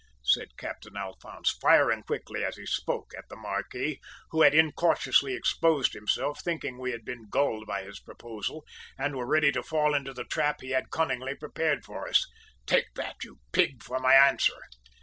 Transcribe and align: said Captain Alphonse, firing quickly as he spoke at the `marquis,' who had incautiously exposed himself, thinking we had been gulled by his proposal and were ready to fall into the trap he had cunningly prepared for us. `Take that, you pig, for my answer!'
said 0.23 0.57
Captain 0.57 0.97
Alphonse, 0.97 1.51
firing 1.51 2.01
quickly 2.01 2.43
as 2.43 2.55
he 2.55 2.65
spoke 2.65 3.13
at 3.15 3.29
the 3.29 3.35
`marquis,' 3.35 3.99
who 4.31 4.41
had 4.41 4.55
incautiously 4.55 5.35
exposed 5.35 5.93
himself, 5.93 6.41
thinking 6.41 6.79
we 6.79 6.89
had 6.91 7.05
been 7.05 7.29
gulled 7.29 7.67
by 7.67 7.83
his 7.83 7.99
proposal 7.99 8.65
and 8.97 9.15
were 9.15 9.27
ready 9.27 9.51
to 9.51 9.61
fall 9.61 9.93
into 9.93 10.11
the 10.11 10.23
trap 10.25 10.61
he 10.61 10.71
had 10.71 10.89
cunningly 10.89 11.35
prepared 11.35 11.85
for 11.85 12.07
us. 12.07 12.25
`Take 12.65 12.87
that, 12.95 13.23
you 13.23 13.41
pig, 13.51 13.83
for 13.83 13.99
my 13.99 14.15
answer!' 14.15 14.63